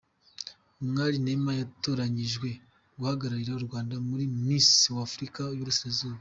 Umwari 0.81 1.17
Nema 1.25 1.51
yatoranyijwe 1.59 2.49
guhagararira 2.97 3.51
u 3.55 3.65
Rwanda 3.67 3.95
muri 4.07 4.25
Misi 4.45 4.87
wafurika 4.97 5.39
yiburasirazuba 5.49 6.09